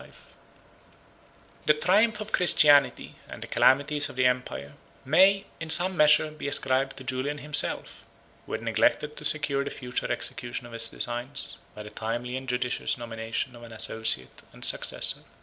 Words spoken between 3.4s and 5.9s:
the calamities of the empire, may, in